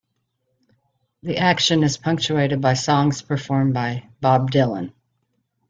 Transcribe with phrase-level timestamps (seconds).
[1.21, 4.93] The action is punctuated by songs performed by Bob Dylan.